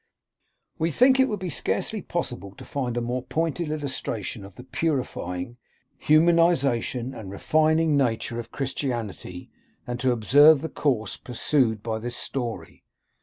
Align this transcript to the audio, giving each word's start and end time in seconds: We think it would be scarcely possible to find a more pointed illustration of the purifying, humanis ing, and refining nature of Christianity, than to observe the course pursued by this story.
We 0.79 0.89
think 0.89 1.19
it 1.19 1.29
would 1.29 1.37
be 1.39 1.51
scarcely 1.51 2.01
possible 2.01 2.55
to 2.55 2.65
find 2.65 2.97
a 2.97 3.01
more 3.05 3.21
pointed 3.21 3.69
illustration 3.69 4.43
of 4.43 4.55
the 4.55 4.63
purifying, 4.63 5.57
humanis 6.01 6.95
ing, 6.95 7.13
and 7.13 7.29
refining 7.29 7.95
nature 7.97 8.39
of 8.39 8.51
Christianity, 8.51 9.51
than 9.85 9.99
to 9.99 10.11
observe 10.11 10.61
the 10.61 10.69
course 10.69 11.17
pursued 11.17 11.83
by 11.83 11.99
this 11.99 12.15
story. 12.15 12.83